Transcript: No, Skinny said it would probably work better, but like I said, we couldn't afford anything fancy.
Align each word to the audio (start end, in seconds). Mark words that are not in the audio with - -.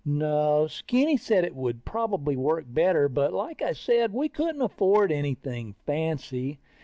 No, 0.03 0.65
Skinny 0.65 1.15
said 1.15 1.43
it 1.45 1.55
would 1.55 1.85
probably 1.85 2.35
work 2.35 2.65
better, 2.67 3.07
but 3.07 3.33
like 3.33 3.61
I 3.61 3.73
said, 3.73 4.11
we 4.11 4.29
couldn't 4.29 4.63
afford 4.63 5.11
anything 5.11 5.75
fancy. 5.85 6.57